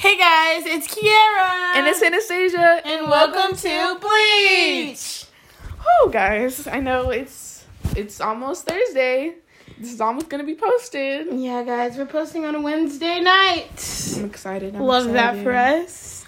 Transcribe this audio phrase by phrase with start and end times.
[0.00, 1.76] Hey guys, it's Kiera.
[1.76, 2.80] And it's Anastasia.
[2.86, 5.26] And welcome to Bleach.
[5.86, 9.34] Oh, guys, I know it's it's almost Thursday.
[9.78, 11.26] This is almost gonna be posted.
[11.30, 14.16] Yeah, guys, we're posting on a Wednesday night.
[14.16, 14.74] I'm excited.
[14.74, 16.24] I'm Love that for us.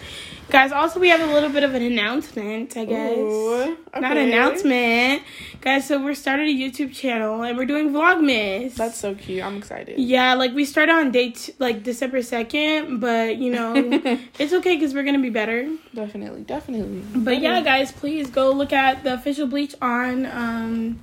[0.49, 3.17] Guys, also we have a little bit of an announcement, I guess.
[3.17, 4.27] Ooh, Not okay.
[4.31, 5.23] announcement.
[5.61, 8.75] Guys, so we're starting a YouTube channel and we're doing Vlogmas.
[8.75, 9.43] That's so cute.
[9.43, 9.97] I'm excited.
[9.97, 13.73] yeah, like we started on date like December 2nd, but you know,
[14.39, 15.67] it's okay because we're going to be better.
[15.95, 17.01] Definitely, definitely.
[17.15, 20.99] But yeah, guys, please go look at the official bleach on um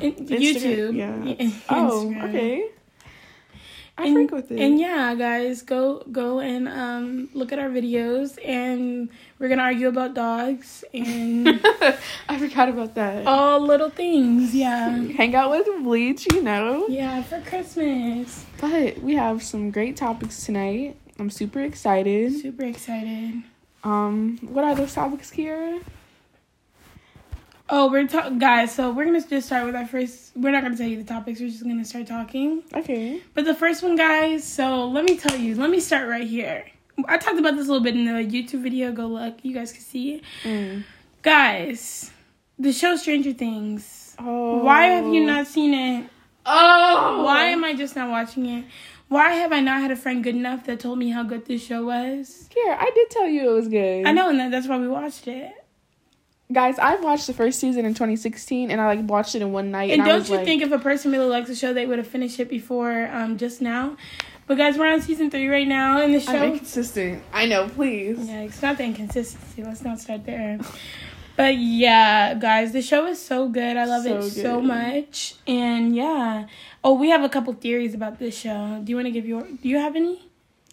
[0.00, 0.94] YouTube.
[0.96, 1.50] yeah.
[1.70, 2.68] Oh, okay.
[3.98, 4.60] I And, freak with it.
[4.60, 9.08] and yeah, guys, go go and um look at our videos, and
[9.40, 11.48] we're gonna argue about dogs and
[12.28, 13.26] I forgot about that.
[13.26, 14.54] all little things.
[14.54, 16.86] Yeah, Hang out with Bleach, you know.
[16.88, 18.46] yeah, for Christmas.
[18.60, 20.96] But we have some great topics tonight.
[21.18, 22.32] I'm super excited.
[22.40, 23.42] Super excited.
[23.82, 25.80] Um, what are those topics, Kiera?
[27.70, 28.74] Oh, we're talking, guys.
[28.74, 30.32] So we're gonna just start with our first.
[30.34, 31.38] We're not gonna tell you the topics.
[31.40, 32.62] We're just gonna start talking.
[32.74, 33.20] Okay.
[33.34, 36.64] But the first one, guys, so let me tell you, let me start right here.
[37.06, 38.90] I talked about this a little bit in the YouTube video.
[38.92, 40.22] Go look, you guys can see it.
[40.44, 40.84] Mm.
[41.22, 42.10] Guys,
[42.58, 44.16] the show Stranger Things.
[44.18, 44.62] Oh.
[44.64, 46.10] Why have you not seen it?
[46.46, 47.22] Oh.
[47.24, 48.64] Why am I just not watching it?
[49.08, 51.64] Why have I not had a friend good enough that told me how good this
[51.64, 52.48] show was?
[52.50, 54.06] Kiera, I did tell you it was good.
[54.06, 55.52] I know, and that's why we watched it.
[56.50, 59.70] Guys, I've watched the first season in 2016, and I like watched it in one
[59.70, 59.90] night.
[59.90, 61.98] And I don't you like, think if a person really likes a show, they would
[61.98, 63.96] have finished it before um, just now?
[64.46, 66.32] But guys, we're on season three right now, and the show.
[66.32, 67.22] I'm inconsistent.
[67.34, 67.68] I know.
[67.68, 68.18] Please.
[68.26, 69.62] Yeah, it's not the inconsistency.
[69.62, 70.58] Let's not start there.
[71.36, 73.76] But yeah, guys, the show is so good.
[73.76, 75.36] I love it So so much.
[75.46, 76.46] And yeah.
[76.82, 78.80] Oh, we have a couple theories about this show.
[78.82, 80.27] Do you want to give your do you have any?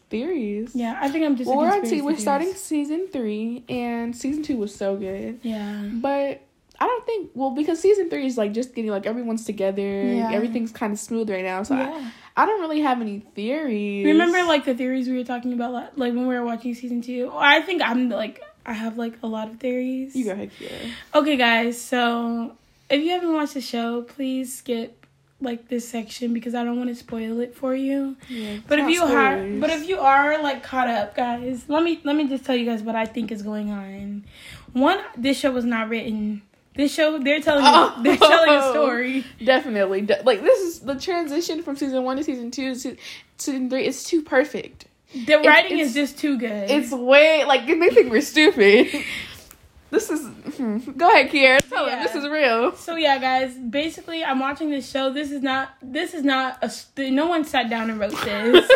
[0.10, 0.72] Theories.
[0.76, 1.86] Yeah, I think I'm just Well, we're on.
[1.86, 5.40] Se- we're starting season three, and season two was so good.
[5.42, 5.90] Yeah.
[5.94, 6.42] But
[6.80, 9.82] I don't think well because season three is like just getting like everyone's together.
[9.82, 10.32] Yeah.
[10.32, 12.12] Everything's kind of smooth right now, so yeah.
[12.36, 14.06] I, I don't really have any theories.
[14.06, 17.32] Remember like the theories we were talking about like, when we were watching season 2?
[17.34, 20.16] I think I'm like I have like a lot of theories.
[20.16, 20.92] You go ahead, Kiera.
[21.14, 21.80] Okay, guys.
[21.82, 22.56] So
[22.90, 25.05] if you haven't watched the show, please skip
[25.42, 28.16] like this section because I don't want to spoil it for you.
[28.30, 32.00] Yeah, But if you are, but if you are like caught up, guys, let me
[32.04, 34.24] let me just tell you guys what I think is going on.
[34.74, 36.42] One, this show was not written.
[36.76, 38.00] This show, they're telling Oh.
[38.04, 39.26] they're telling a story.
[39.44, 40.02] Definitely.
[40.02, 42.98] De- like this is the transition from season one to season two to
[43.38, 44.86] season three is too perfect.
[45.14, 46.70] The writing it's- is just too good.
[46.70, 48.88] It's way like they think we're stupid.
[49.96, 50.78] This is hmm.
[50.98, 51.60] go ahead, Kiera.
[51.70, 51.96] Tell Yeah.
[51.96, 52.76] them this is real.
[52.76, 53.56] so yeah, guys.
[53.56, 55.10] Basically, I'm watching this show.
[55.10, 55.70] This is not.
[55.82, 57.12] This is not a.
[57.12, 58.70] No one sat down and wrote this.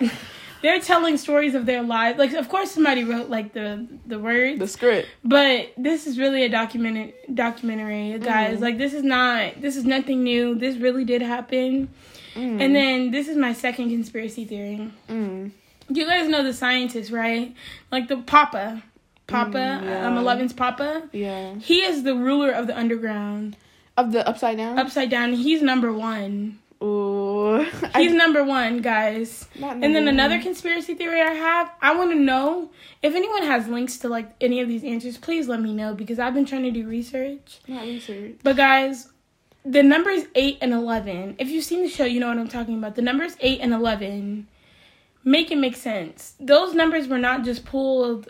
[0.62, 2.18] they're telling stories of their lives.
[2.18, 4.58] Like, of course, somebody wrote like the the words.
[4.58, 5.06] the script.
[5.22, 8.56] But this is really a documentary documentary, guys.
[8.56, 8.62] Mhm.
[8.62, 10.54] Like this is not this is nothing new.
[10.54, 11.90] This really did happen.
[12.34, 12.60] Mm.
[12.62, 14.90] And then this is my second conspiracy theory.
[15.10, 15.50] Mm.
[15.90, 17.54] You guys know the scientist, right?
[17.92, 18.82] Like the Papa.
[19.26, 20.06] Papa, Mm, yeah.
[20.06, 21.08] um Eleven's Papa.
[21.12, 21.54] Yeah.
[21.56, 23.56] He is the ruler of the underground.
[23.96, 24.78] Of the upside down.
[24.78, 26.58] Upside down, he's number one.
[26.82, 27.62] Ooh.
[27.96, 29.48] He's I, number one, guys.
[29.58, 30.42] And then another one.
[30.42, 32.70] conspiracy theory I have, I want to know
[33.02, 36.18] if anyone has links to like any of these answers, please let me know because
[36.18, 37.60] I've been trying to do research.
[37.68, 38.34] Not research.
[38.42, 39.08] But guys,
[39.64, 42.76] the numbers 8 and 11, if you've seen the show, you know what I'm talking
[42.76, 42.96] about.
[42.96, 44.46] The numbers 8 and 11
[45.24, 46.34] make it make sense.
[46.38, 48.28] Those numbers were not just pulled.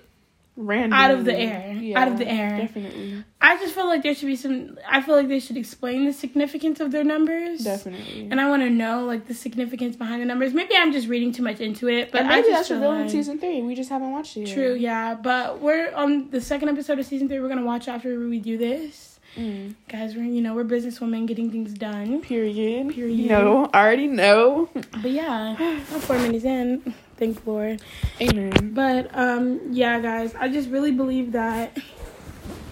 [0.56, 0.92] Random.
[0.92, 1.96] Out of the air.
[1.96, 2.58] Out of the air.
[2.58, 3.24] Definitely.
[3.40, 6.12] I just feel like there should be some I feel like they should explain the
[6.12, 7.64] significance of their numbers.
[7.64, 8.28] Definitely.
[8.30, 10.54] And I want to know like the significance behind the numbers.
[10.54, 13.00] Maybe I'm just reading too much into it, but and I maybe just that's revealed
[13.00, 13.62] in season three.
[13.62, 14.54] We just haven't watched it yet.
[14.54, 17.40] True, yeah, but we're on the second episode of season 3.
[17.40, 19.18] We're going to watch after we do this.
[19.36, 19.74] Mm.
[19.88, 22.20] Guys, we're you know, we're businesswomen getting things done.
[22.20, 22.94] Period.
[22.94, 23.28] Period.
[23.28, 24.68] No, I already know.
[24.74, 26.94] But yeah, I'm four minutes in.
[27.24, 27.80] Thank Lord.
[28.20, 28.72] Amen.
[28.74, 31.76] But um, yeah, guys, I just really believe that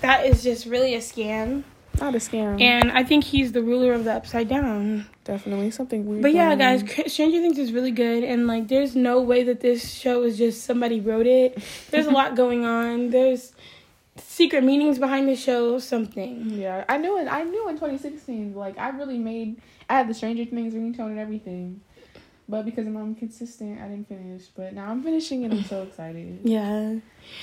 [0.03, 1.63] that is just really a scam,
[2.01, 2.61] Not a scam.
[2.61, 5.07] and I think he's the ruler of the upside down.
[5.25, 6.23] Definitely something weird.
[6.23, 9.91] But yeah, guys, Stranger Things is really good, and like, there's no way that this
[9.95, 11.63] show is just somebody wrote it.
[11.91, 13.11] There's a lot going on.
[13.11, 13.53] There's
[14.19, 15.79] secret meanings behind the show.
[15.79, 16.51] Something.
[16.51, 17.27] Yeah, I knew it.
[17.29, 18.55] I knew in 2016.
[18.55, 19.63] Like, I really made.
[19.89, 21.81] I had the Stranger Things ringtone and everything,
[22.49, 24.47] but because I'm consistent, I didn't finish.
[24.55, 26.41] But now I'm finishing, and I'm so excited.
[26.45, 26.97] Yeah.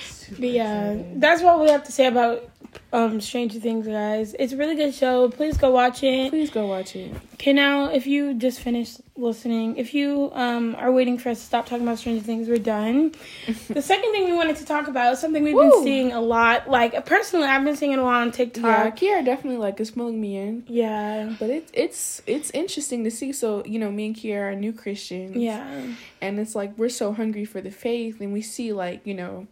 [0.08, 1.20] Super But yeah, excited.
[1.20, 2.48] that's what we have to say about
[2.92, 4.34] um Stranger Things, guys.
[4.38, 5.28] It's a really good show.
[5.28, 6.30] Please go watch it.
[6.30, 7.14] Please go watch it.
[7.34, 9.76] Okay, now if you just finished listening.
[9.76, 13.12] If you um, are waiting for us to stop talking about Stranger Things, we're done.
[13.68, 15.70] the second thing we wanted to talk about is something we've Woo.
[15.70, 16.68] been seeing a lot.
[16.70, 18.96] Like personally, I've been seeing it a lot on Yeah, TikTok.
[18.96, 20.64] Kiara definitely like is pulling me in.
[20.68, 21.34] Yeah.
[21.38, 23.32] But it's it's it's interesting to see.
[23.32, 25.36] So you know, me and Kiara are new Christians.
[25.36, 25.82] Yeah.
[26.22, 29.46] and it's like we're so hungry for the faith, and we see like you know,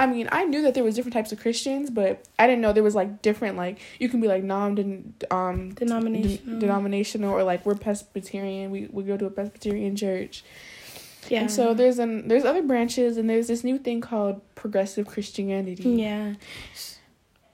[0.00, 2.72] I mean, I knew that there was different types of Christians, but I didn't know
[2.72, 6.54] there was like different like you can be like non um Denominational.
[6.54, 8.70] de- denominational or like we're Presbyterian.
[8.70, 10.42] We we go to a Presbyterian church.
[11.28, 11.40] Yeah.
[11.42, 15.82] And so there's an there's other branches and there's this new thing called progressive Christianity.
[15.90, 16.34] Yeah.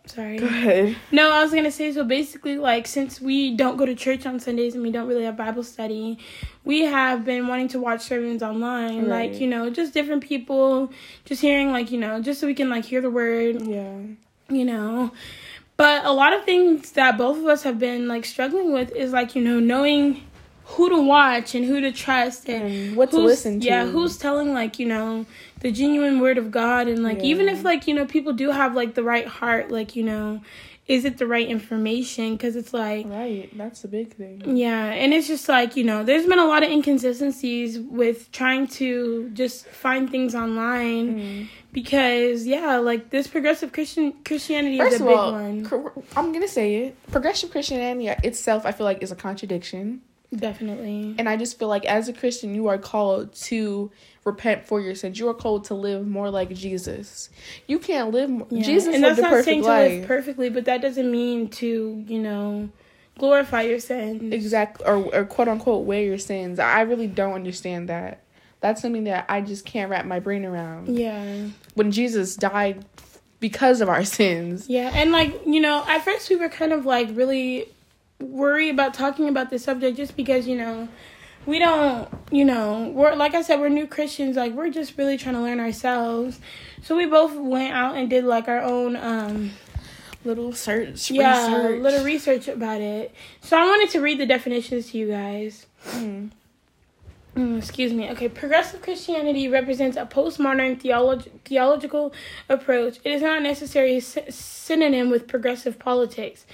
[0.06, 0.38] Sorry.
[0.38, 0.96] Go ahead.
[1.12, 2.04] No, I was gonna say so.
[2.04, 5.36] Basically, like since we don't go to church on Sundays and we don't really have
[5.36, 6.18] Bible study,
[6.64, 9.06] we have been wanting to watch sermons online.
[9.06, 9.30] Right.
[9.30, 10.92] Like you know, just different people,
[11.24, 13.62] just hearing like you know, just so we can like hear the word.
[13.62, 13.98] Yeah.
[14.48, 15.12] You know,
[15.76, 19.12] but a lot of things that both of us have been like struggling with is
[19.12, 20.25] like you know knowing
[20.70, 23.66] who to watch and who to trust and And what to listen to.
[23.66, 25.26] Yeah, who's telling like you know
[25.60, 28.74] the genuine word of God and like even if like you know people do have
[28.74, 30.40] like the right heart, like you know,
[30.88, 32.34] is it the right information?
[32.36, 33.48] Because it's like Right.
[33.56, 34.56] That's the big thing.
[34.56, 38.66] yeah, and it's just like you know, there's been a lot of inconsistencies with trying
[38.80, 41.48] to just find things online Mm.
[41.72, 46.32] because yeah, like this progressive Christian Christianity First is a of big all, one, I'm
[46.32, 46.96] gonna say it.
[47.12, 50.02] Progressive Christianity itself, I feel like, is a contradiction.
[50.34, 51.14] Definitely.
[51.18, 53.90] And I just feel like as a Christian, you are called to
[54.24, 55.18] repent for your sins.
[55.18, 57.30] You are called to live more like Jesus.
[57.66, 58.28] You can't live.
[58.30, 58.62] mo- Yeah.
[58.62, 59.90] Jesus and lived that's not perfect saying to life.
[59.92, 62.68] live perfectly, but that doesn't mean to you know
[63.18, 64.32] glorify your sins.
[64.32, 66.58] exactly, or or quote unquote wear your sins.
[66.58, 68.22] I really don't understand that.
[68.60, 70.96] That's something that I just can't wrap my brain around.
[70.98, 71.46] Yeah.
[71.74, 72.84] When Jesus died
[73.38, 74.68] because of our sins.
[74.68, 77.68] Yeah, and like, you know, at first we were kind of like really
[78.20, 80.88] worried about talking about this subject just because, you know,
[81.44, 85.16] we don't, you know, we're like I said, we're new Christians, like we're just really
[85.16, 86.40] trying to learn ourselves.
[86.82, 89.50] So we both went out and did like our own um
[90.24, 91.08] Little search.
[91.12, 91.82] yeah, research.
[91.82, 93.14] little research about it.
[93.42, 95.66] So I wanted to read the definitions to you guys.
[95.90, 96.30] Mm.
[97.36, 98.10] Mm, excuse me.
[98.10, 102.12] Okay, progressive Christianity represents a postmodern theolog- theological
[102.48, 102.98] approach.
[103.04, 106.44] It is not necessarily a sy- synonym with progressive politics.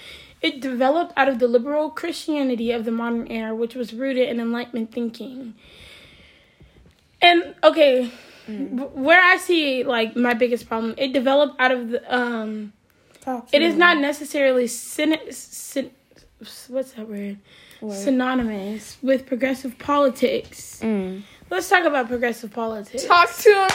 [0.42, 4.40] It developed out of the liberal Christianity of the modern era, which was rooted in
[4.40, 5.54] Enlightenment thinking.
[7.20, 8.10] And okay,
[8.48, 12.72] w- where I see like my biggest problem, it developed out of the um.
[13.52, 15.92] It is not necessarily syn- syn-
[16.68, 17.38] what's that word?
[17.94, 20.80] Synonymous with progressive politics.
[20.82, 21.22] Mm.
[21.50, 23.04] Let's talk about progressive politics.
[23.04, 23.68] Talk to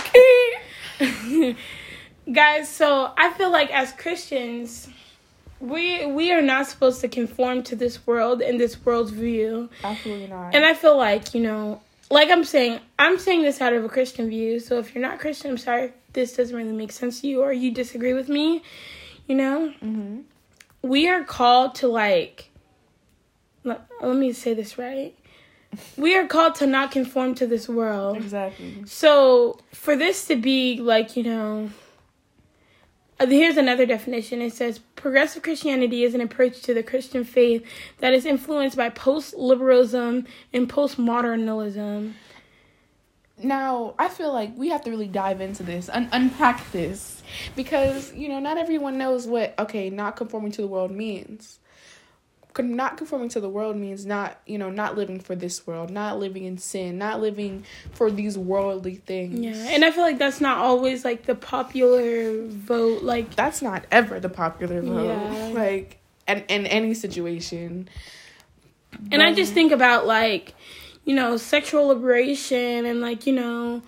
[1.00, 1.56] him.
[2.34, 4.90] Guys, so I feel like as Christians,
[5.60, 9.70] we we are not supposed to conform to this world and this world's view.
[9.84, 10.54] Absolutely not.
[10.56, 13.90] And I feel like, you know, like I'm saying, I'm saying this out of a
[13.90, 14.60] Christian view.
[14.60, 17.54] So if you're not Christian, I'm sorry this doesn't really make sense to you or
[17.54, 18.64] you disagree with me,
[19.28, 19.70] you know?
[19.80, 20.20] hmm
[20.84, 22.50] we are called to like
[23.64, 25.14] let, let me say this right
[25.98, 28.84] we are called to not conform to this world Exactly.
[28.86, 31.70] so for this to be like you know
[33.20, 37.66] here's another definition it says progressive christianity is an approach to the christian faith
[38.00, 42.16] that is influenced by post-liberalism and post-modernism
[43.44, 47.22] Now, I feel like we have to really dive into this, un- unpack this,
[47.56, 51.60] because you know not everyone knows what okay, not conforming to the world means.
[52.66, 56.20] Not conforming to the world means not you know not living for this world, not
[56.20, 59.40] living in sin, not living for these worldly things.
[59.40, 63.86] yeah and i feel like that's not always like the popular vote like that's not
[63.92, 65.06] ever the popular vote.
[65.06, 65.48] Yeah.
[65.58, 65.98] Like,
[66.28, 67.90] and in any situation.
[69.12, 70.54] And I just think about like,
[71.06, 73.82] you know, sexual liberation and like, you know,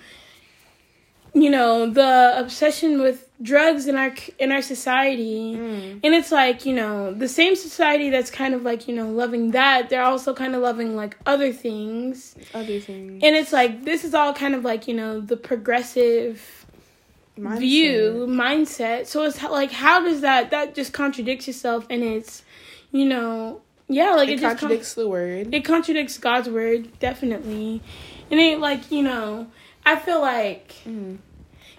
[1.33, 5.55] you know, the obsession with drugs in our in our society.
[5.55, 9.09] Mm, And it's like, you know, the same society that's kind of like, you know,
[9.09, 12.35] loving that, they're also kind of loving like other things.
[12.53, 13.21] other things.
[13.23, 16.65] And it's like this is all kind of like, you know, the progressive
[17.37, 17.59] Mindset.
[17.59, 22.43] view mindset so it's like how does that that just contradicts itself and it's
[22.91, 25.53] you know yeah like It, it, just con- contradicts the word.
[25.53, 27.81] it contradicts God's word, definitely.
[28.29, 29.47] And it like, you know,
[29.85, 31.17] I feel like Mm.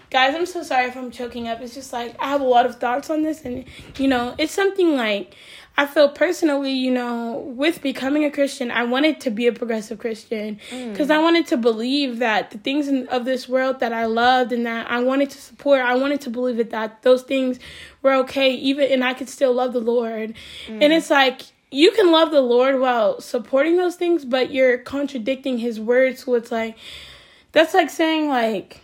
[0.09, 1.61] guys, I'm so sorry if I'm choking up.
[1.61, 3.65] It's just like I have a lot of thoughts on this and
[3.97, 5.35] you know, it's something like
[5.77, 9.99] I feel personally, you know, with becoming a Christian, I wanted to be a progressive
[9.99, 10.59] Christian
[10.91, 14.51] because I wanted to believe that the things in, of this world that I loved
[14.51, 17.57] and that I wanted to support, I wanted to believe it that those things
[18.01, 20.33] were okay, even and I could still love the Lord.
[20.67, 21.41] And it's like
[21.71, 26.25] you can love the Lord while supporting those things, but you're contradicting His words.
[26.25, 26.75] So it's like
[27.51, 28.81] that's like saying like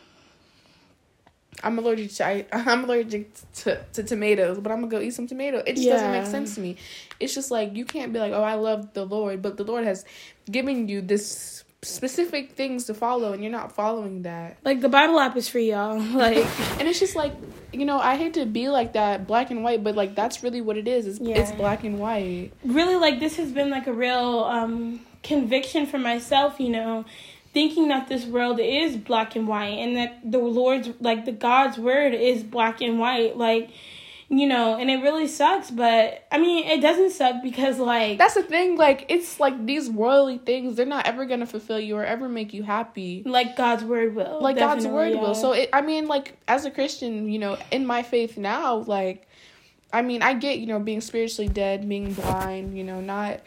[1.63, 5.27] I'm allergic to I, I'm allergic to, to tomatoes, but I'm gonna go eat some
[5.27, 5.59] tomato.
[5.65, 6.77] It just doesn't make sense to me.
[7.19, 9.83] It's just like you can't be like, oh, I love the Lord, but the Lord
[9.83, 10.05] has
[10.49, 14.57] given you this specific things to follow, and you're not following that.
[14.63, 15.99] like the Bible app is for y'all.
[16.17, 16.37] Like
[16.79, 17.33] And it's just like,
[17.71, 20.61] you know, I hate to be like that, black and white, but like that's really
[20.61, 21.07] what it is.
[21.07, 22.51] It's, it's black and white.
[22.63, 27.03] really like this has been like a real um conviction for myself you know
[27.57, 31.75] thinking that this world is black and white and that the lord's like the god's
[31.75, 33.71] word is black and white like
[34.29, 38.35] you know and it really sucks but i mean it doesn't suck because like That's
[38.35, 38.75] the thing.
[38.75, 40.75] Like it's like these worldly things.
[40.75, 43.23] They're not ever gonna fulfill you or ever make you happy.
[43.25, 45.33] like god's word will like God's word will.
[45.33, 49.27] So it, I mean, like as a Christian, you know, in my faith now, like,
[49.91, 53.39] I mean, I get you know being spiritually dead, being blind, you know, not,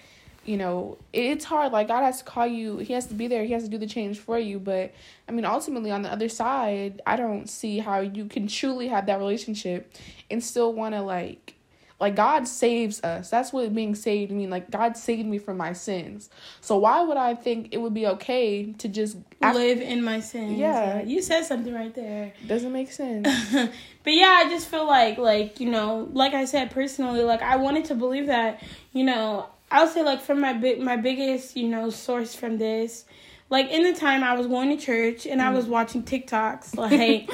[0.50, 1.71] you know, it's hard.
[1.71, 2.78] Like God has to call you.
[2.78, 3.45] He has to be there.
[3.45, 4.59] He has to do the change for you.
[4.59, 4.92] But
[5.28, 9.07] I mean, ultimately, on the other side, I don't see how you can truly have
[9.07, 9.95] that relationship
[10.28, 11.54] and still want to like.
[12.00, 13.28] Like God saves us.
[13.30, 14.50] That's what being saved mean.
[14.50, 16.30] Like God saved me from my sins.
[16.62, 20.19] So why would I think it would be okay to just act- live in my
[20.21, 21.02] sins Yeah.
[21.02, 23.28] you said something right there doesn't make sense.
[23.52, 27.57] but yeah, I just feel like like you know, like I said personally, like I
[27.57, 28.62] wanted to believe that
[28.95, 33.05] you know, I'll say like from my big my biggest you know source from this,
[33.49, 35.71] like in the time I was going to church and I was mm.
[35.71, 37.31] watching TikToks, like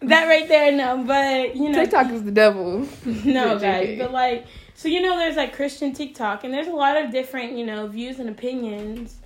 [0.00, 0.72] that right there.
[0.72, 2.86] No, but you know, TikTok is the devil.
[3.04, 6.96] no guys, but like so you know, there's like Christian TikTok and there's a lot
[6.96, 9.17] of different you know views and opinions.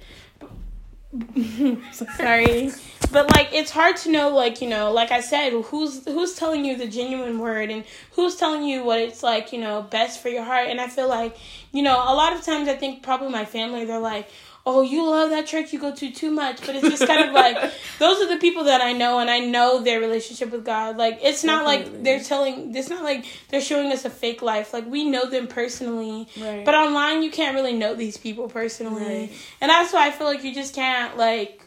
[1.93, 2.71] Sorry.
[3.11, 6.65] But like it's hard to know like, you know, like I said, who's who's telling
[6.65, 10.29] you the genuine word and who's telling you what it's like, you know, best for
[10.29, 10.69] your heart.
[10.69, 11.37] And I feel like,
[11.73, 14.29] you know, a lot of times I think probably my family they're like,
[14.65, 17.35] "Oh, you love that church you go to too much." But it's just kind of
[17.35, 17.57] like
[17.99, 20.97] those are the people that I know and I know their relationship with God.
[20.97, 24.73] Like it's not like they're telling it's not like they're showing us a fake life.
[24.73, 26.29] Like we know them personally.
[26.41, 26.65] Right.
[26.65, 29.33] But online, you can't really know these people personally, Right.
[29.61, 31.59] and that's why I feel like you just can't like.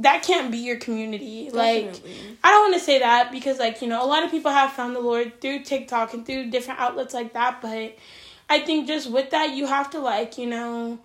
[0.00, 1.50] That can't be your community.
[1.52, 1.92] Like,
[2.44, 4.70] I don't want to say that because, like, you know, a lot of people have
[4.72, 7.60] found the Lord through TikTok and through different outlets like that.
[7.60, 7.96] But
[8.48, 11.00] I think just with that, you have to, like, you know,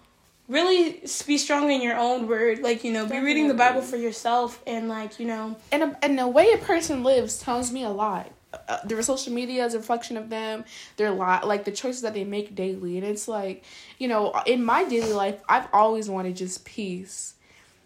[0.48, 2.60] really be strong in your own word.
[2.60, 5.98] Like, you know, be reading the Bible for yourself and, like, you know, and a,
[6.02, 8.32] and the way a person lives tells me a lot.
[8.68, 10.64] Uh, their social media is a reflection of them.
[10.98, 13.64] Their lot, like the choices that they make daily, and it's like,
[13.98, 17.34] you know, in my daily life, I've always wanted just peace.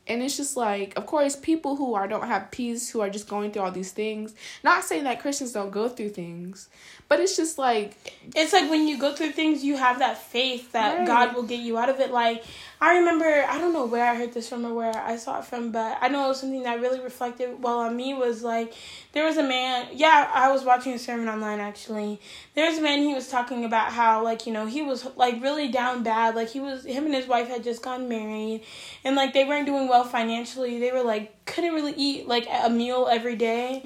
[0.09, 3.27] And it's just like, of course, people who are don't have peace, who are just
[3.27, 4.33] going through all these things.
[4.63, 6.69] Not saying that Christians don't go through things,
[7.09, 7.95] but it's just like,
[8.35, 11.07] it's like when you go through things, you have that faith that Right.
[11.07, 12.11] God will get you out of it.
[12.11, 12.43] Like,
[12.79, 15.45] I remember, I don't know where I heard this from or where I saw it
[15.45, 18.71] from, but I know it was something that really reflected well on me was like,
[19.13, 22.21] there was a man, yeah, I was watching a sermon online actually.
[22.53, 25.41] There was a man, he was talking about how, like, you know, he was like
[25.41, 26.35] really down bad.
[26.35, 28.63] Like, he was, him and his wife had just gotten married
[29.03, 30.79] and like they weren't doing well financially.
[30.79, 33.81] They were like, couldn't really eat like a meal every day.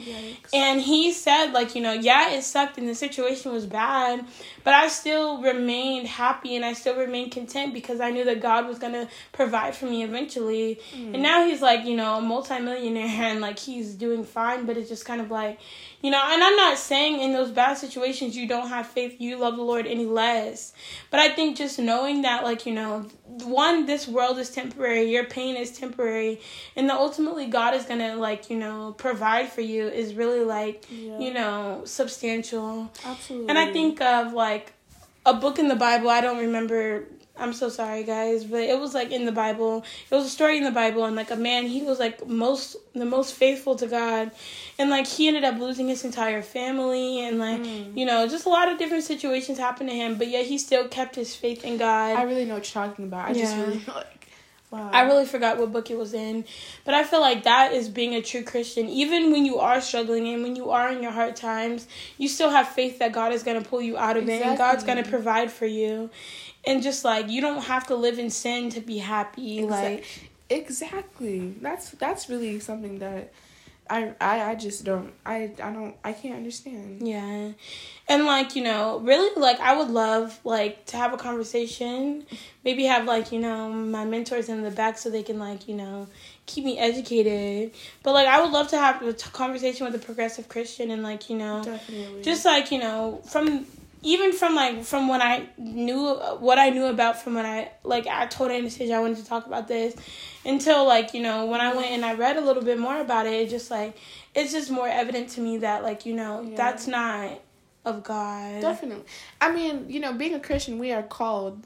[0.53, 4.25] And he said, like, you know, yeah, it sucked and the situation was bad,
[4.63, 8.68] but I still remained happy and I still remained content because I knew that God
[8.68, 10.80] was going to provide for me eventually.
[10.94, 11.13] Mm.
[11.13, 14.89] And now he's like, you know, a multimillionaire and like he's doing fine, but it's
[14.89, 15.60] just kind of like,
[16.01, 19.38] you know, and I'm not saying in those bad situations you don't have faith, you
[19.38, 20.74] love the Lord any less.
[21.10, 23.05] But I think just knowing that, like, you know,
[23.43, 26.39] one, this world is temporary, your pain is temporary,
[26.75, 30.86] and that ultimately God is gonna, like, you know, provide for you is really, like,
[30.89, 31.20] Yeah.
[31.20, 32.91] you know, substantial.
[33.05, 33.50] absolutely.
[33.50, 34.74] And I think of, like,
[35.25, 37.05] a book in the Bible, I don't remember.
[37.38, 39.84] I'm so sorry, guys, but it was like in the Bible.
[40.10, 42.76] It was a story in the Bible, and like a man, he was like most
[42.94, 44.32] the most faithful to God,
[44.78, 47.98] and like he ended up losing his entire family, and like Mm.
[47.98, 50.16] you know, just a lot of different situations happened to him.
[50.18, 52.18] But yet he still kept his faith in God.
[52.18, 53.30] I really know what you're talking about.
[53.30, 53.64] I just Yeah.
[53.64, 54.28] really like,
[54.70, 54.90] wow.
[54.94, 56.44] I really forgot what book it was in,
[56.86, 58.88] but I feel like that is being a true Christian.
[58.90, 62.50] Even when you are struggling and when you are in your hard times, you still
[62.52, 65.04] have faith that God is going to pull you out of it and God's going
[65.04, 66.10] to provide for you.
[66.65, 69.63] And just like you don't have to live in sin to be happy.
[69.63, 70.06] Like
[70.50, 71.56] exactly.
[71.62, 73.32] That's that's really something that
[73.89, 77.06] I I, I just don't I I don't I can't understand.
[77.06, 77.51] Yeah.
[78.08, 82.25] And like, you know, really like I would love like to have a conversation.
[82.63, 85.75] Maybe have like, you know, my mentors in the back so they can like, you
[85.75, 86.08] know,
[86.46, 87.72] keep me educated.
[88.03, 91.03] But like I would love to have a t- conversation with a progressive Christian and
[91.03, 92.22] like, you know, Definitely.
[92.22, 93.65] just like, you know, from
[94.03, 98.08] even from like from when I knew what I knew about from when I like
[98.08, 99.96] I told Anastasia I wanted to talk about this
[100.46, 103.27] until like you know when I went and I read a little bit more about
[103.27, 103.98] it, it just like
[104.34, 106.58] it's just more evident to me that like you know Yeah.
[106.58, 107.39] that's not
[107.86, 108.62] of God.
[108.62, 109.05] Definitely.
[109.39, 111.63] I mean, you know, being a Christian, we are called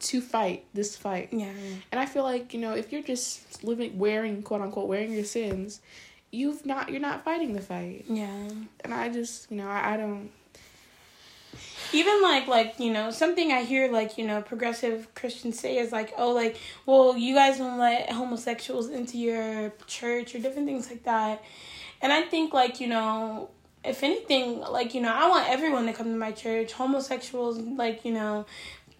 [0.00, 1.28] to fight this fight.
[1.32, 1.50] Yeah.
[1.92, 5.24] And I feel like, you know, if you're just living wearing quote unquote wearing your
[5.24, 5.80] sins,
[6.30, 8.04] you've not you're not fighting the fight.
[8.08, 8.48] Yeah.
[8.80, 10.30] And I just, you know, I, I don't
[11.92, 15.92] even like like you know something i hear like you know progressive christians say is
[15.92, 20.88] like oh like well you guys don't let homosexuals into your church or different things
[20.88, 21.42] like that.
[22.00, 23.50] And i think like you know
[23.84, 26.72] if anything like you know i want everyone to come to my church.
[26.72, 28.46] Homosexuals like you know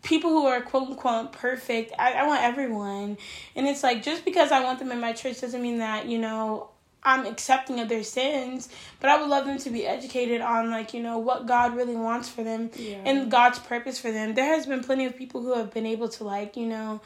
[0.02, 3.16] people who are quote unquote perfect I, I want everyone.
[3.56, 6.18] And it's like just because i want them in my church doesn't mean that you
[6.18, 6.68] know
[7.04, 8.68] i'm accepting of their sins
[9.00, 11.96] but i would love them to be educated on like you know what god really
[11.96, 12.96] wants for them yeah.
[13.04, 16.08] and god's purpose for them there has been plenty of people who have been able
[16.08, 17.00] to like you know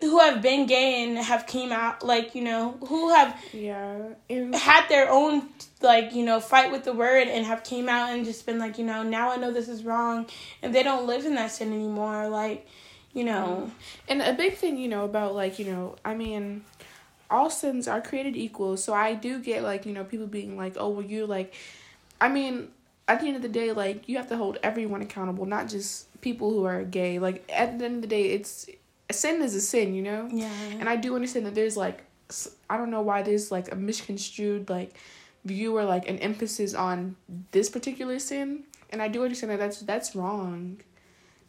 [0.00, 3.96] who have been gay and have came out like you know who have yeah.
[4.28, 5.48] And had their own
[5.80, 8.78] like you know fight with the word and have came out and just been like
[8.78, 10.26] you know now i know this is wrong
[10.62, 12.66] and they don't live in that sin anymore like
[13.12, 13.70] you know mm-hmm.
[14.06, 16.62] And a big thing, you know, about like, you know, I mean,
[17.30, 18.76] all sins are created equal.
[18.76, 21.54] So I do get like, you know, people being like, oh, well, you like,
[22.20, 22.68] I mean,
[23.08, 26.20] at the end of the day, like, you have to hold everyone accountable, not just
[26.20, 27.18] people who are gay.
[27.18, 28.66] Like, at the end of the day, it's
[29.10, 30.28] a sin is a sin, you know?
[30.32, 32.04] yeah And I do understand that there's like,
[32.70, 34.94] I don't know why there's like a misconstrued like
[35.44, 37.16] view or like an emphasis on
[37.50, 38.64] this particular sin.
[38.90, 40.80] And I do understand that that's that's wrong,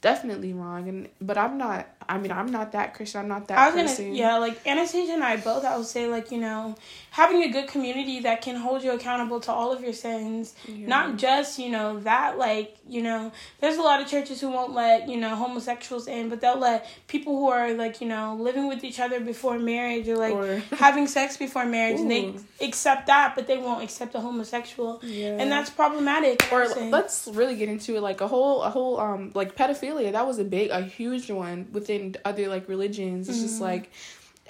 [0.09, 0.87] definitely wrong.
[0.87, 1.87] And but I'm not.
[2.07, 3.21] I mean, I'm not that Christian.
[3.21, 4.05] I'm not that I was person.
[4.09, 5.65] gonna, yeah, like Anastasia and I both.
[5.65, 6.75] I would say, like you know,
[7.09, 10.85] having a good community that can hold you accountable to all of your sins, Yeah.
[10.87, 12.37] not just you know that.
[12.37, 16.29] Like you know, there's a lot of churches who won't let you know homosexuals in,
[16.29, 20.07] but they'll let people who are like you know living with each other before marriage
[20.07, 22.23] or like Or- having sex before marriage, and they
[22.61, 25.37] accept that, but they won't accept a homosexual, Yeah.
[25.41, 26.37] and that's problematic.
[26.51, 30.25] or let's really get into it like a whole a whole um like pedophilia that
[30.27, 33.47] was a big a huge one within other like religions it's Mm-hmm.
[33.47, 33.91] just like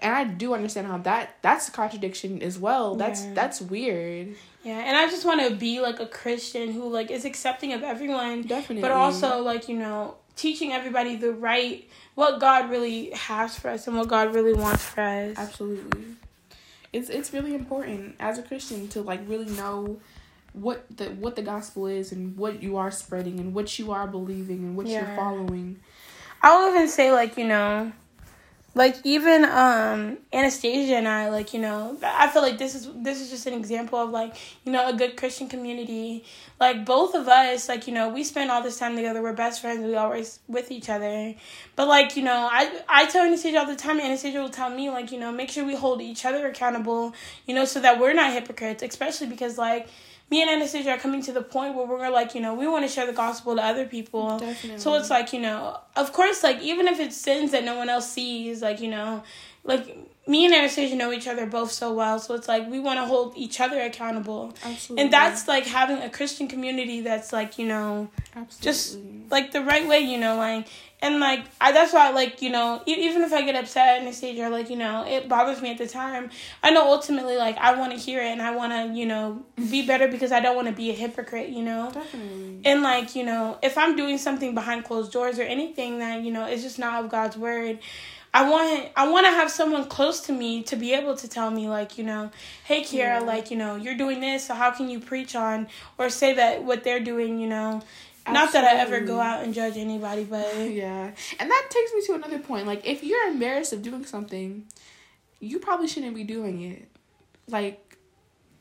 [0.02, 3.34] and i do understand how that that's a contradiction as well that's Yeah.
[3.34, 7.24] that's weird Yeah, and I just want to be like a Christian who like is
[7.24, 12.70] accepting of everyone, definitely but also like you know teaching everybody the right what God
[12.72, 15.38] really has for us and what God really wants for us.
[15.38, 16.04] absolutely
[16.92, 19.98] it's it's really important as a christian to like really know
[20.56, 24.08] what the what the gospel is and what you are spreading and what you are
[24.08, 25.80] believing and what you're following
[26.42, 27.92] I'll even say like you know,
[28.76, 33.20] like even um Anastasia and I like you know I feel like this is this
[33.20, 36.24] is just an example of like you know a good Christian community.
[36.60, 39.24] Like both of us like you know we spend all this time together.
[39.24, 39.84] We're best friends.
[39.84, 41.34] We always with each other.
[41.76, 44.00] But like you know I I tell Anastasia all the time.
[44.00, 47.16] Anastasia will tell me like you know make sure we hold each other accountable.
[47.48, 48.84] You know so that we're not hypocrites.
[48.84, 49.88] Especially because like.
[50.32, 52.84] Me and Anastasia are coming to the point where we're like, you know, we want
[52.84, 54.40] to share the gospel to other people.
[54.40, 57.76] definitely So it's like, you know, of course, like, even if it's sins that no
[57.76, 59.24] one else sees, like, you know,
[59.64, 59.96] like,
[60.28, 62.20] me and Anastasia know each other both so well.
[62.20, 64.56] So it's like, we want to hold each other accountable.
[64.64, 68.98] absolutely And that's like having a Christian community that's like, you know, absolutely just
[69.30, 70.68] like the right way, you know, like,
[71.02, 74.02] and like, I, that's why, like, you know, e- even if I get upset at
[74.02, 76.32] Anastasia, like, you know, it bothers me at the time.
[76.64, 79.44] I know ultimately, like, I want to hear it and I want to, you know,
[79.70, 81.92] be better because I don't want to be a hypocrite, you know?
[81.92, 86.24] definitely And like, you know, if I'm doing something behind closed doors or anything that,
[86.24, 87.78] you know, is just not of God's word,
[88.36, 91.50] I want I want to have someone close to me to be able to tell
[91.50, 92.32] me like, you know,
[92.66, 93.20] hey Kiara, Yeah.
[93.20, 95.68] like, you know, you're doing this, so how can you preach on
[95.98, 97.82] or say that what they're doing, you know.
[98.28, 101.12] Not that I ever go out and judge anybody, but Yeah.
[101.40, 102.66] And that takes me to another point.
[102.68, 104.66] Like, if you're embarrassed of doing something,
[105.40, 106.88] you probably shouldn't be doing it.
[107.48, 107.98] Like,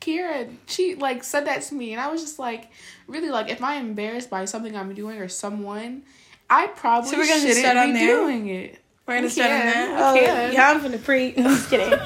[0.01, 2.71] Kira, she, like, said that to me, and I was just like,
[3.09, 6.03] really, like, if I'm embarrassed by something I'm doing or someone,
[6.51, 7.45] I probably So shouldn't
[7.87, 8.17] be there?
[8.17, 8.79] doing it.
[9.07, 10.15] We're gonna We start on can, that.
[10.15, 11.35] we Oh, yeah, I'm gonna preach.
[11.39, 11.99] I'm just kidding.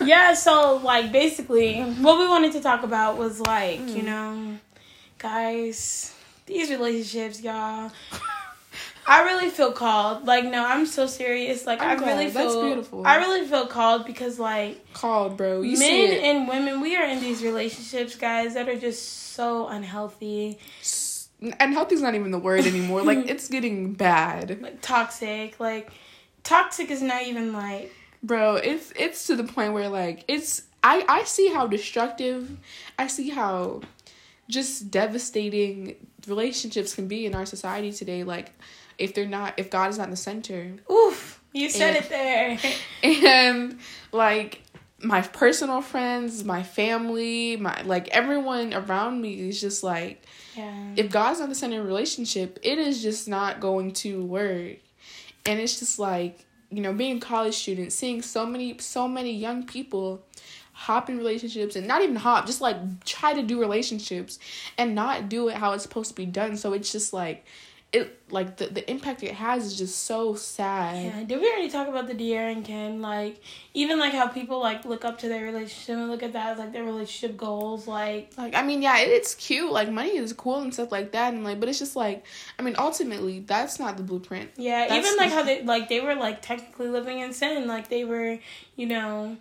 [0.04, 3.96] yeah, so like basically, what we wanted to talk about was like, Mm.
[3.96, 4.58] you know,
[5.18, 6.14] guys,
[6.46, 7.90] these relationships, y'all.
[9.04, 10.26] I really feel called.
[10.28, 11.66] Like, no, I'm so serious.
[11.66, 12.28] Like, I'm I really.
[12.30, 12.62] That's feel.
[12.62, 13.04] beautiful.
[13.04, 15.62] I really feel called because, like, Called, bro.
[15.62, 19.66] You see men and women, we are in these relationships, guys, that are just so
[19.66, 20.56] unhealthy,
[21.58, 23.02] and healthy's not even the word anymore.
[23.02, 24.62] like, it's getting bad.
[24.62, 25.58] like toxic.
[25.58, 25.90] Like,
[26.44, 27.92] toxic is not even like.
[28.22, 32.56] bro it's it's to the point where like it's i i see how destructive
[32.98, 33.80] i see how
[34.48, 38.22] just devastating relationships can be in our society today.
[38.24, 38.52] Like,
[38.98, 40.74] if they're not, if God is not in the center.
[40.90, 42.58] Oof, you said And- it there.
[43.02, 43.78] And
[44.12, 44.62] like
[45.02, 50.24] my personal friends, my family, my like everyone around me is just like
[50.56, 50.92] yeah.
[50.96, 54.76] if God's not the center of a relationship, it is just not going to work.
[55.44, 59.32] And it's just like, you know, being a college student, seeing so many so many
[59.32, 60.24] young people
[60.72, 64.38] hop in relationships and not even hop, just like try to do relationships
[64.78, 66.56] and not do it how it's supposed to be done.
[66.56, 67.44] So it's just like
[67.92, 71.04] it like the, the impact it has is just so sad.
[71.04, 73.02] Yeah, did we already talk about the De'arra and Ken?
[73.02, 73.42] Like,
[73.74, 76.58] even like how people like look up to their relationship and look at that as
[76.58, 77.86] like their relationship goals.
[77.86, 79.70] Like, Like I mean, yeah, it, it's cute.
[79.70, 82.24] Like money is cool and stuff like that, and like, but it's just like,
[82.58, 84.50] I mean, ultimately, that's not the blueprint.
[84.56, 87.66] yeah, That's- even like how they like they were like technically living in sin.
[87.66, 88.38] Like they were,
[88.76, 89.36] you know,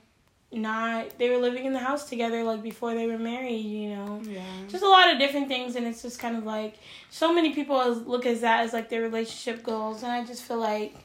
[0.51, 3.61] not they were living in the house together like before they were married.
[3.61, 4.21] You know.
[4.23, 4.43] Yeah.
[4.67, 6.75] just a lot of different things and it's just kind of like
[7.09, 10.57] so many people look at that as like their relationship goals and i just feel
[10.57, 10.95] like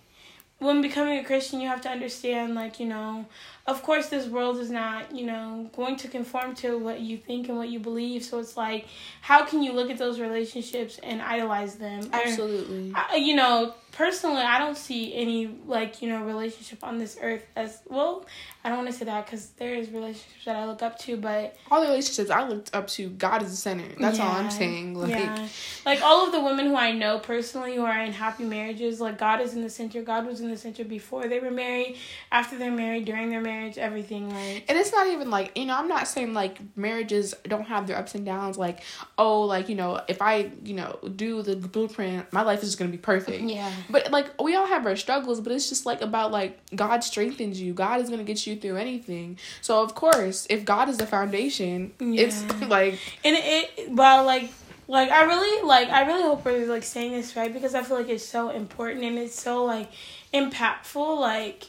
[0.59, 3.27] when becoming a christian you have to understand like you know
[3.67, 7.49] of course this world is not you know going to conform to what you think
[7.49, 8.87] and what you believe so it's like
[9.21, 12.93] how can you look at those relationships and idolize them Absolutely.
[12.95, 17.45] I, you know personally i don't see any like you know relationship on this earth
[17.57, 18.25] as well
[18.63, 21.17] i don't want to say that because there is relationships that i look up to
[21.17, 23.85] but All the relationships I looked up to, God is the center.
[23.99, 24.95] That's all I'm saying.
[24.95, 25.49] Like, yeah.
[25.85, 29.19] Like all of the women who I know personally who are in happy marriages, like
[29.19, 30.03] God is in the center.
[30.03, 31.97] God was in the center before they were married,
[32.31, 34.33] after they're married, during their marriage, everything.
[34.33, 37.87] Like and it's not even like you know, I'm not saying like marriages don't have
[37.87, 38.59] their ups and downs.
[38.59, 38.83] Like,
[39.19, 42.79] oh, like you know, if I you know do the blueprint, my life is just
[42.79, 43.43] gonna be perfect.
[43.43, 47.05] yeah, But like we all have our struggles, but it's just like about like God
[47.05, 47.73] strengthens you.
[47.73, 49.39] God is gonna get you through anything.
[49.61, 54.51] So of course, if God is the foundation, it's like and it, it but like
[54.89, 57.97] like I really like I really hope we're like saying this right because I feel
[57.97, 59.91] like it's so important and it's so like
[60.33, 61.21] impactful.
[61.21, 61.69] Like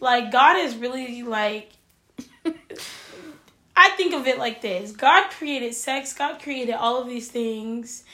[0.00, 1.72] like God is really like
[3.78, 8.04] I think of it like this God created sex, God created all of these things.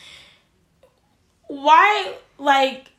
[1.53, 2.92] Why, like,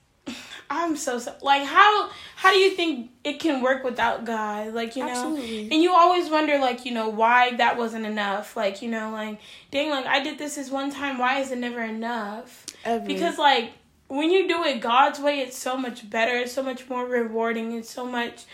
[0.76, 4.74] I'm so, so like, how, how do you think it can work without God?
[4.74, 5.70] Like, you know, Absolutely.
[5.72, 8.58] and you always wonder, like, you know, why that wasn't enough.
[8.58, 9.40] Like, you know, like,
[9.72, 12.66] dang, like, I did this this one time, why is it never enough?
[12.86, 13.06] ever.
[13.06, 13.74] Because, like,
[14.08, 17.74] when you do it God's way, it's so much better, it's so much more rewarding,
[17.74, 18.46] it's so much,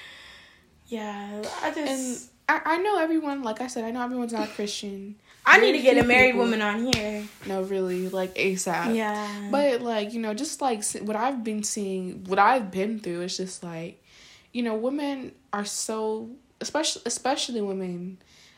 [0.87, 1.77] yeah, I just.
[2.49, 3.43] and I, I know everyone.
[3.43, 5.15] Like I said, I know everyone's not Christian.
[5.49, 7.23] I need to get a married people- woman on here.
[7.47, 8.95] No, really, like ASAP.
[8.95, 9.49] Yeah.
[9.51, 13.37] But like you know, just like what I've been seeing, what I've been through, it's
[13.37, 14.03] just like,
[14.53, 16.29] you know, women are so,
[16.61, 18.17] especially especially women.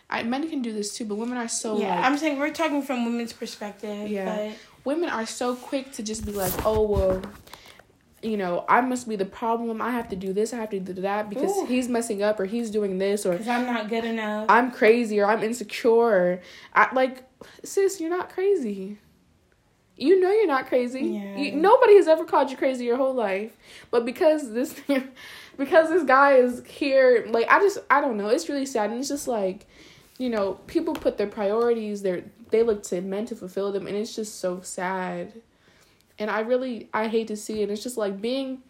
[0.10, 2.52] I men can do this too, but women are so yeah, like I'm saying we're
[2.52, 4.10] talking from women's perspective.
[4.10, 4.52] Yeah.
[4.84, 7.22] women are so quick to just be like, oh well,
[8.22, 9.82] you know, I must be the problem.
[9.82, 10.54] I have to do this.
[10.54, 11.66] I have to do that because Ooh.
[11.66, 14.46] he's messing up or he's doing this or Because I'm not good enough.
[14.50, 15.90] I'm crazy or I'm insecure.
[15.90, 16.42] Or
[16.74, 17.24] I like,
[17.64, 19.00] sis, you're not crazy.
[19.98, 21.02] You know you're not crazy.
[21.02, 21.38] Yeah.
[21.38, 23.56] You, nobody has ever called you crazy your whole life,
[23.92, 24.80] but because this,
[25.58, 28.30] because this guy is here, like I just I don't know.
[28.30, 29.68] It's really sad, and it's just like,
[30.18, 33.96] you know, people put their priorities, their they look to men to fulfill them, and
[33.96, 35.34] it's just so sad.
[36.22, 37.70] And I really I hate to see it.
[37.72, 38.62] It's just like being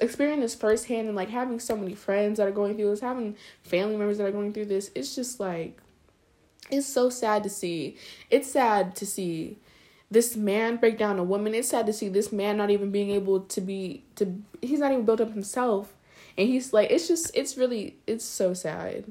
[0.00, 3.36] experiencing this firsthand and like having so many friends that are going through this, having
[3.62, 4.90] family members that are going through this.
[4.94, 5.78] It's just like
[6.70, 7.96] it's so sad to see.
[8.30, 9.58] It's sad to see
[10.10, 11.54] this man break down a woman.
[11.54, 14.92] It's sad to see this man not even being able to be to he's not
[14.92, 15.94] even built up himself.
[16.38, 19.04] And he's like it's just it's really it's so sad.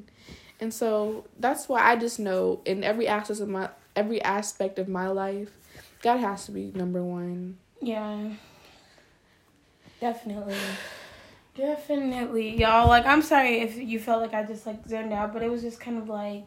[0.60, 4.88] And so that's why I just know in every aspect of my every aspect of
[4.88, 5.58] my life,
[6.06, 7.58] God has to be number one.
[7.82, 8.30] yeah.
[10.00, 10.56] Definitely.
[11.58, 12.60] Definitely.
[12.60, 15.50] Y'all, like, I'm sorry if you felt like I just, like, zoned out, but it
[15.50, 16.46] was just kind of like.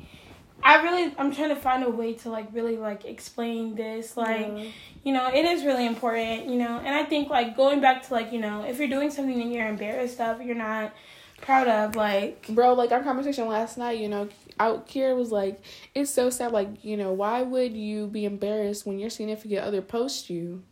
[0.63, 4.17] I really, I'm trying to find a way to, like, really, like, explain this.
[4.17, 4.65] Like, Yeah.
[5.05, 8.15] you know, it is really important, you know, and I think, like, going back to,
[8.15, 10.93] like, you know, if you're doing something and you're embarrassed of, you're not
[11.41, 14.29] proud of, like, bro like our conversation last night you know
[14.61, 15.63] out Kira was like
[15.95, 19.81] it's so sad like you know why would you be embarrassed when your significant other
[19.83, 20.63] posts you?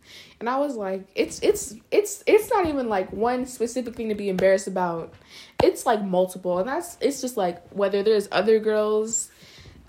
[0.41, 4.15] And i was like it's it's it's it's not even like one specific thing to
[4.15, 5.15] be embarrassed about.
[5.63, 9.31] It's like multiple and that's it's just like whether there's other girls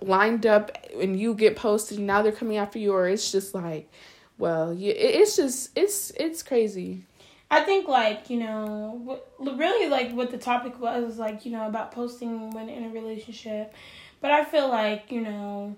[0.01, 3.55] lined up and you get posted and now they're coming after you or it's just
[3.55, 3.89] like
[4.37, 7.03] well it- it's just it's it's crazy
[7.49, 11.67] I think like you know, really like what the topic was was like you know
[11.67, 13.73] about posting when in a relationship,
[14.19, 15.75] but I feel like you know,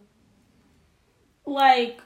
[1.46, 2.02] like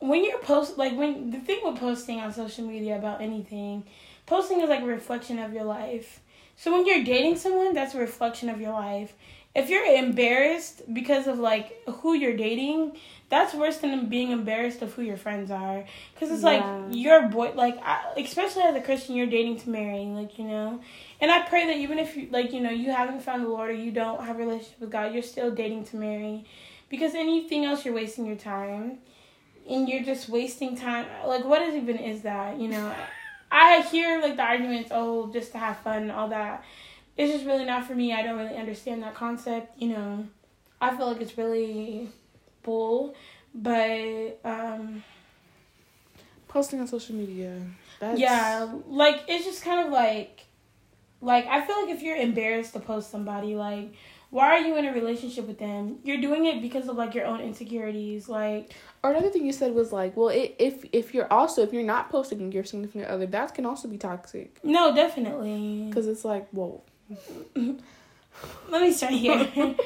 [0.00, 3.84] when you're post like when the thing with posting on social media about anything,
[4.26, 6.20] posting is like a reflection of your life.
[6.56, 9.14] So when you're dating someone, that's a reflection of your life.
[9.54, 12.96] If you're embarrassed because of like who you're dating,
[13.30, 15.84] that's worse than being embarrassed of who your friends are.
[16.18, 16.86] Cause it's Yeah.
[16.86, 20.44] like your boy, like I, especially as a Christian, you're dating to marry, like you
[20.44, 20.80] know.
[21.20, 23.70] And I pray that even if you like you know you haven't found the Lord
[23.70, 26.44] or you don't have a relationship with God, you're still dating to marry,
[26.88, 28.98] because anything else you're wasting your time,
[29.68, 31.06] and you're just wasting time.
[31.26, 32.94] Like what is even is that you know?
[33.52, 36.64] I hear like the arguments, oh, just to have fun and all that.
[37.16, 38.12] It's just really not for me.
[38.12, 39.80] I don't really understand that concept.
[39.80, 40.26] You know,
[40.80, 42.08] I feel like it's really
[42.62, 43.14] bull,
[43.54, 45.02] but um,
[46.50, 47.62] Posting on social media.
[48.00, 50.46] That's, yeah, like it's just kind of like,
[51.20, 53.92] like I feel like if you're embarrassed to post somebody, like,
[54.30, 56.00] why are you in a relationship with them?
[56.02, 58.74] You're doing it because of like your own insecurities, like.
[59.04, 61.84] Or another thing you said was like, well, it, if if you're also if you're
[61.84, 64.58] not posting your significant other, that can also be toxic.
[64.64, 65.84] No, definitely.
[65.88, 66.82] Because it's like, whoa.
[68.68, 69.38] Let me start here.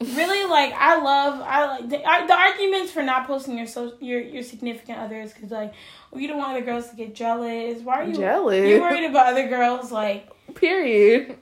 [0.00, 3.94] really, like I love I like the, I, the arguments for not posting your so
[4.00, 5.74] your your significant others because like
[6.10, 7.82] well, you don't want other girls to get jealous.
[7.82, 8.68] Why are you Jealous.
[8.68, 9.92] You worried about other girls?
[9.92, 11.36] Like Period.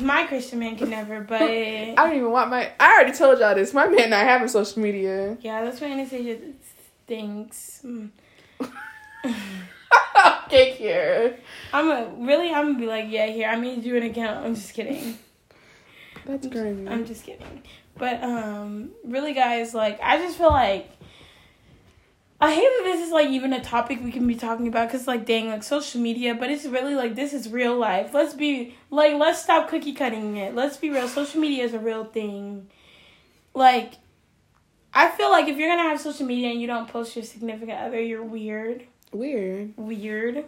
[0.00, 2.70] my Christian man can never, but I don't even want my.
[2.78, 3.74] I already told y'all this.
[3.74, 5.36] My man not having social media.
[5.40, 6.38] yeah, that's what Anastasia
[7.06, 7.82] thinks.
[7.84, 8.10] Mm.
[10.46, 11.38] Okay, here.
[11.72, 14.44] I'm a, really I'm gonna be like yeah here I made you an account.
[14.44, 15.18] I'm just kidding.
[16.26, 16.86] That's crazy.
[16.86, 17.62] I'm just kidding.
[17.96, 20.90] But um really guys, like I just feel like
[22.38, 25.06] I hate that this is like even a topic we can be talking about cuz
[25.06, 28.12] like dang like social media, but it's really like this is real life.
[28.12, 30.54] Let's be like let's stop cookie cutting it.
[30.54, 31.08] Let's be real.
[31.08, 32.68] Social media is a real thing.
[33.54, 33.94] Like
[34.94, 37.24] I feel like if you're going to have social media and you don't post your
[37.24, 38.84] significant other, you're weird.
[39.12, 39.74] Weird.
[39.76, 40.44] Weird.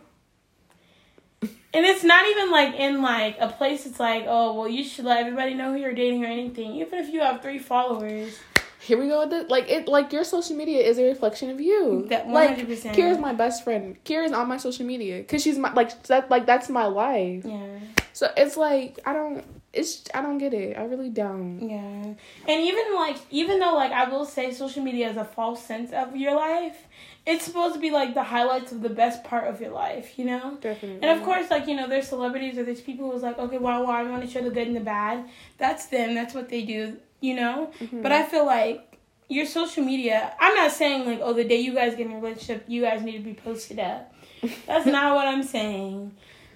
[1.74, 5.05] And it's not even like in like a place it's like, oh well you should
[5.05, 6.77] let everybody know who you're dating or anything.
[6.77, 8.38] Even if you have three followers.
[8.81, 9.48] Here we go with it.
[9.48, 12.05] Like it, like your social media is a reflection of you.
[12.11, 12.94] That like 100%.
[12.94, 13.96] Kira's my best friend.
[14.05, 16.31] Kira's on my social media because she's my like that.
[16.31, 17.44] Like that's my life.
[17.46, 17.79] Yeah.
[18.12, 19.44] So it's like I don't.
[19.75, 20.77] It's I don't get it.
[20.77, 21.69] I really don't.
[21.69, 22.15] Yeah.
[22.49, 25.93] And even like even though like I will say social media is a false sense
[25.93, 26.87] of your life,
[27.27, 30.27] it's supposed to be like the highlights of the best part of your life, you
[30.27, 30.59] know?
[30.61, 31.07] Definitely.
[31.07, 33.83] And of course, like, you know, there's celebrities or there's people who's like, okay, well,
[33.83, 35.25] well I want to show the good and the bad.
[35.57, 36.15] That's them.
[36.15, 37.71] That's what they do, you know?
[37.81, 38.03] Mhm.
[38.03, 41.75] But I feel like your social media, I'm not saying like, oh, the day you
[41.75, 44.13] guys get in a relationship, you guys need to be posted up.
[44.67, 46.13] That's not what I'm saying.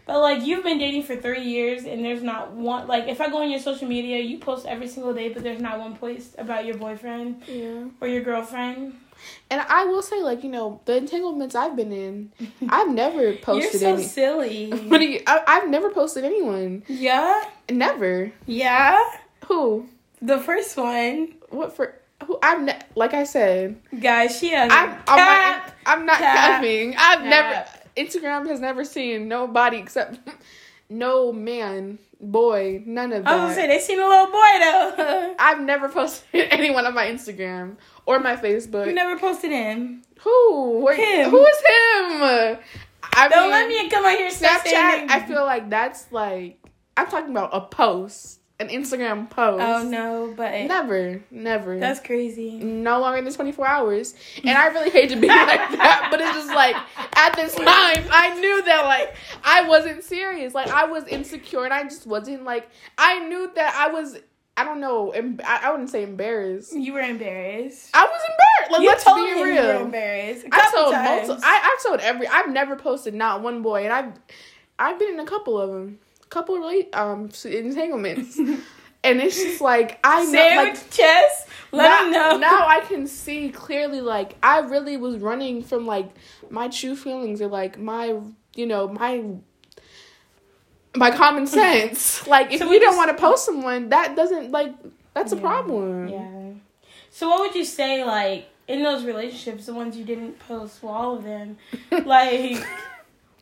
[0.09, 3.29] But like, you've been dating for three years and there's not one, like, if I
[3.29, 6.35] go on your social media, you post every single day, but there's not one post
[6.39, 7.85] about your boyfriend yeah.
[8.01, 8.95] or your girlfriend.
[9.51, 12.33] And I will say, like you know, the entanglements I've been in,
[12.71, 14.03] I've never posted You're so any.
[14.05, 14.71] silly.
[14.89, 16.85] What you, I, I've never posted anyone.
[16.89, 17.43] yeah?
[17.69, 18.33] Never.
[18.47, 18.99] Yeah?
[19.47, 19.89] Who?
[20.23, 21.35] The first one.
[21.51, 21.95] What for?
[22.25, 22.39] Who?
[22.43, 23.77] I'm ne- like I said.
[24.01, 24.91] Guys, she has I'm.
[24.91, 26.37] a I'm, I'm not Cap.
[26.37, 26.95] capping.
[26.97, 27.65] I've never.
[27.99, 30.19] Instagram has never seen nobody except
[30.89, 33.31] no man, boy, none of that.
[33.33, 35.35] I was gonna say they seen a little boy though.
[35.39, 38.87] I've never posted anyone on my Instagram or my Facebook.
[38.87, 40.03] you never posted him.
[40.21, 40.81] Who?
[40.81, 41.31] Wait, Him.
[41.31, 42.59] Who is him?
[43.15, 45.11] I Don't mean, let me come out here Snapchat.
[45.11, 46.59] I feel like that's like
[46.97, 49.63] I'm talking about a post, an Instagram post.
[49.63, 51.79] Oh no, but Never, never.
[51.79, 52.59] that's crazy.
[52.59, 54.15] no longer than 24 hours.
[54.45, 56.75] And I really hate to be like that, but it's just like
[57.17, 60.55] at this time I knew that like I wasn't serious.
[60.55, 64.19] Like I was insecure and I just wasn't like I knew that I was
[64.57, 66.73] I don't know, em- I, I wouldn't say embarrassed.
[66.77, 67.91] You were embarrassed.
[67.95, 68.73] I was embarrassed.
[68.73, 69.81] Like you let's told be him you were real.
[69.83, 70.47] embarrassed.
[70.51, 71.29] I told times.
[71.29, 71.45] multiple.
[71.45, 72.27] I I told every.
[72.27, 74.13] I've never posted not one boy, and I've
[74.81, 79.61] I've been in a couple of them, couple of relate um entanglements, and it's just
[79.61, 81.49] like I know like chest.
[81.71, 82.39] Let now, know.
[82.39, 86.11] now I can see clearly like I really was running from like
[86.51, 88.19] my true feelings or like my
[88.55, 89.25] you know my
[90.97, 92.27] my common sense.
[92.27, 94.75] like if So you we don't want to post someone, that doesn't like
[95.15, 96.09] that's a problem.
[96.09, 96.53] Yeah.
[97.11, 100.95] So what would you say like in those relationships, the ones you didn't post, well,
[100.95, 101.57] all of them,
[102.05, 102.65] like.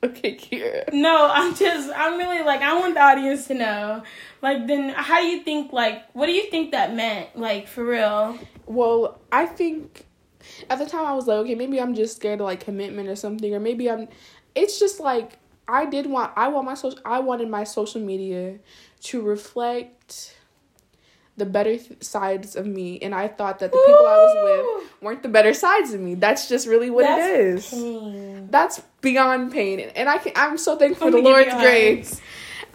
[0.02, 0.92] Okay, Kira.
[0.92, 4.02] No, I'm just I'm really like I want the audience to know.
[4.42, 7.36] Like then how do you think like what do you think that meant?
[7.36, 8.38] Like for real.
[8.66, 10.06] Well, I think
[10.68, 13.16] at the time I was like, okay, maybe I'm just scared of like commitment or
[13.16, 14.08] something, or maybe I'm.
[14.54, 16.32] It's just like I did want.
[16.36, 17.00] I want my social.
[17.04, 18.58] I wanted my social media
[19.04, 20.35] to reflect
[21.36, 25.02] the better th- sides of me, and I thought that the people I was with
[25.02, 26.14] weren't the better sides of me.
[26.14, 27.70] That's just really what That's it is.
[27.70, 28.48] pain.
[28.50, 30.32] That's beyond pain, and I can.
[30.36, 31.62] I'm so thankful for the Lord's you a hug.
[31.62, 32.20] grace.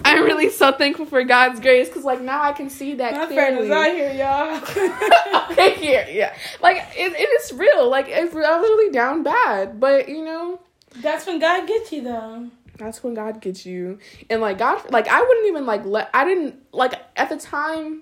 [0.04, 3.28] I'm really so thankful for God's grace because, like, now I can see that My
[3.28, 3.70] friend clearly.
[3.70, 5.52] was out here, y'all.
[5.52, 6.36] okay, here, yeah.
[6.60, 7.90] Like it, it is real.
[7.90, 10.60] Like it, I was really down bad, but you know,
[10.98, 12.50] That's when God gets you, though.
[12.78, 14.00] that's when God gets you.
[14.30, 16.10] And like God, like I wouldn't even like let.
[16.16, 18.02] I didn't like at the time.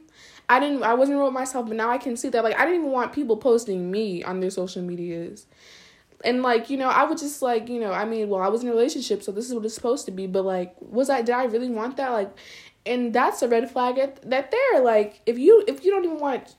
[0.50, 0.84] I didn't.
[0.84, 2.44] I wasn't real with myself, but now I can see that.
[2.44, 5.46] Like I didn't even want people posting me on their social medias.
[6.26, 8.64] And like you know, I would just like you know, I mean, well, I was
[8.64, 10.28] in a relationship, so this is what it's supposed to be.
[10.28, 11.22] But like, was I?
[11.22, 12.10] Did I really want that?
[12.10, 12.32] Like,
[12.86, 14.82] and that's a red flag at that there.
[14.82, 16.56] Like, if you if you don't even want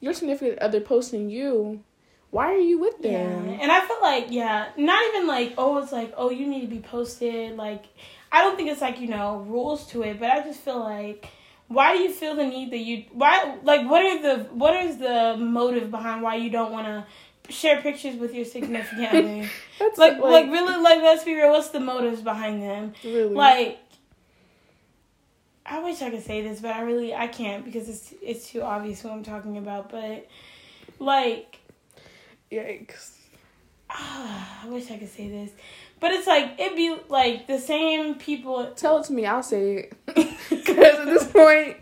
[0.00, 1.82] your significant other posting you,
[2.30, 3.48] why are you with Yeah, them?
[3.60, 6.66] and I feel like yeah, not even like oh it's like oh you need to
[6.68, 7.84] be posted like
[8.30, 11.26] I don't think it's like you know rules to it, but I just feel like
[11.72, 14.98] why do you feel the need that you why like what are the what is
[14.98, 17.04] the motive behind why you don't want to
[17.52, 19.50] share pictures with your significant other?
[19.78, 22.94] That's like, like really like let's be real, what's the motives behind them?
[23.04, 23.78] really Like
[25.64, 28.62] I wish I could say this, but I really I can't because it's it's too
[28.62, 30.28] obvious who I'm talking about, but
[30.98, 31.58] like
[32.50, 33.12] yikes.
[33.90, 35.50] I wish I could say this,
[36.02, 38.66] but it's like it'd be like the same people.
[38.74, 39.24] Tell it to me.
[39.24, 39.92] I'll say it.
[40.50, 41.76] Because at this point,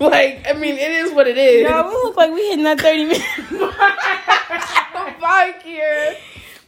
[0.00, 1.68] like, I mean, it is what it is.
[1.68, 3.22] No, we look like we hitting that thirty minute.
[5.20, 6.16] Bye, Kiera.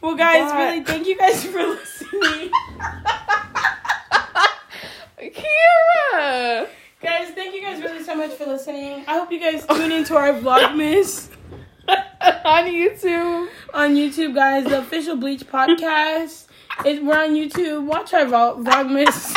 [0.01, 0.63] well, guys, Bye.
[0.71, 2.51] really, thank you guys for listening.
[5.19, 6.67] Kiera.
[7.01, 9.03] guys, thank you guys really so much for listening.
[9.07, 11.29] I hope you guys tune into our Vlogmas
[12.45, 13.49] On YouTube.
[13.73, 14.65] on YouTube, guys.
[14.65, 16.45] The official Bleach podcast.
[16.85, 17.85] It, we're on YouTube.
[17.85, 19.35] Watch our Vlog- Vlogmas.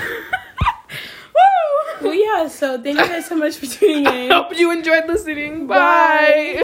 [1.34, 2.02] Woo!
[2.02, 2.48] well, yeah.
[2.48, 4.30] So thank you guys so much for tuning in.
[4.30, 5.66] Hope you enjoyed listening.
[5.66, 5.76] Bye.
[5.76, 6.54] Bye.